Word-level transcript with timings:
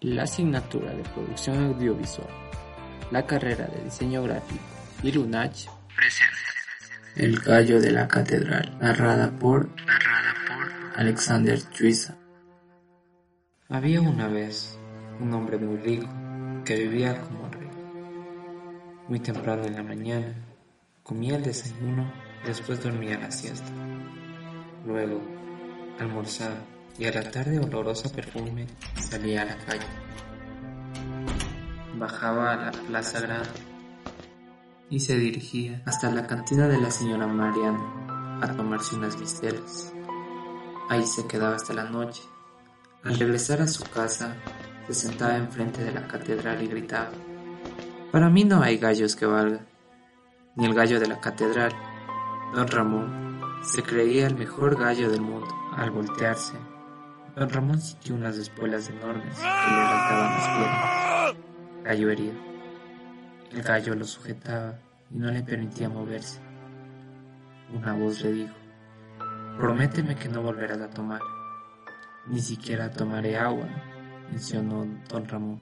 La 0.00 0.24
asignatura 0.24 0.92
de 0.92 1.02
producción 1.04 1.68
audiovisual, 1.68 2.28
la 3.10 3.26
carrera 3.26 3.66
de 3.66 3.84
diseño 3.84 4.22
gráfico 4.24 4.62
y 5.02 5.10
Lunach 5.10 5.68
presenta 5.96 6.36
El 7.14 7.38
gallo 7.40 7.80
de 7.80 7.92
la 7.92 8.06
catedral, 8.06 8.76
narrada 8.78 9.30
por, 9.38 9.70
Alexander 10.96 11.58
Chuiza. 11.70 12.14
Había 13.70 14.02
una 14.02 14.28
vez 14.28 14.78
un 15.18 15.32
hombre 15.32 15.56
muy 15.56 15.78
rico 15.78 16.08
que 16.66 16.76
vivía 16.76 17.18
como 17.18 17.48
rey. 17.48 17.70
Muy 19.08 19.20
temprano 19.20 19.64
en 19.64 19.76
la 19.76 19.82
mañana 19.82 20.34
comía 21.02 21.36
el 21.36 21.42
desayuno 21.42 22.12
después 22.44 22.82
dormía 22.82 23.18
la 23.18 23.30
siesta. 23.30 23.72
Luego 24.84 25.22
almorzaba 25.98 26.75
y 26.98 27.06
a 27.06 27.12
la 27.12 27.30
tarde 27.30 27.58
olorosa 27.58 28.10
perfume 28.10 28.66
salía 28.98 29.42
a 29.42 29.44
la 29.46 29.56
calle. 29.58 29.86
Bajaba 31.94 32.52
a 32.52 32.56
la 32.56 32.72
plaza 32.72 33.20
grande 33.20 33.48
y 34.88 35.00
se 35.00 35.16
dirigía 35.16 35.82
hasta 35.84 36.10
la 36.10 36.26
cantina 36.26 36.68
de 36.68 36.80
la 36.80 36.90
señora 36.90 37.26
Mariana 37.26 38.38
a 38.42 38.54
tomarse 38.54 38.96
unas 38.96 39.18
mistelas. 39.18 39.92
Ahí 40.88 41.04
se 41.06 41.26
quedaba 41.26 41.56
hasta 41.56 41.74
la 41.74 41.84
noche. 41.84 42.22
Al 43.02 43.18
regresar 43.18 43.60
a 43.60 43.66
su 43.66 43.84
casa, 43.84 44.36
se 44.86 44.94
sentaba 44.94 45.36
enfrente 45.36 45.82
de 45.82 45.92
la 45.92 46.06
catedral 46.06 46.62
y 46.62 46.68
gritaba, 46.68 47.10
Para 48.12 48.30
mí 48.30 48.44
no 48.44 48.62
hay 48.62 48.78
gallos 48.78 49.16
que 49.16 49.26
valgan, 49.26 49.66
ni 50.54 50.66
el 50.66 50.74
gallo 50.74 51.00
de 51.00 51.08
la 51.08 51.20
catedral. 51.20 51.72
Don 52.54 52.68
Ramón 52.68 53.40
se 53.62 53.82
creía 53.82 54.26
el 54.26 54.36
mejor 54.36 54.78
gallo 54.78 55.10
del 55.10 55.20
mundo. 55.20 55.48
Al 55.76 55.90
voltearse, 55.90 56.54
Don 57.36 57.50
Ramón 57.50 57.78
sintió 57.78 58.14
unas 58.14 58.38
espuelas 58.38 58.88
enormes 58.88 59.36
que 59.36 59.42
le 59.42 59.48
arrancaban 59.48 60.30
las 60.32 60.48
piernas. 60.56 61.36
Gallo 61.84 62.10
herido. 62.10 62.34
El 63.52 63.62
gallo 63.62 63.94
lo 63.94 64.06
sujetaba 64.06 64.78
y 65.10 65.18
no 65.18 65.30
le 65.30 65.42
permitía 65.42 65.90
moverse. 65.90 66.40
Una 67.74 67.92
voz 67.92 68.22
le 68.22 68.32
dijo, 68.32 68.54
prométeme 69.58 70.16
que 70.16 70.30
no 70.30 70.40
volverás 70.40 70.80
a 70.80 70.88
tomar. 70.88 71.20
Ni 72.26 72.40
siquiera 72.40 72.90
tomaré 72.90 73.36
agua, 73.36 73.68
mencionó 74.30 74.86
don 75.10 75.28
Ramón. 75.28 75.60